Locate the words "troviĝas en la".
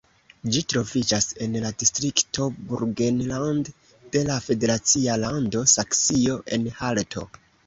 0.71-1.69